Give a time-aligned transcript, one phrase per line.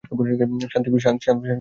[0.03, 1.41] শান্তি প্লিজ, চুপ থাকো।